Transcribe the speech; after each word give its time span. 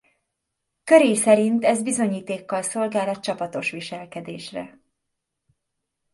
Currie 0.83 1.15
szerint 1.15 1.65
ez 1.65 1.83
bizonyítékkal 1.83 2.61
szolgál 2.61 3.09
a 3.09 3.19
csapatos 3.19 3.69
viselkedésre. 3.69 4.79